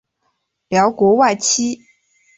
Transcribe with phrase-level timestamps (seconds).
[0.69, 1.81] 辽国外戚。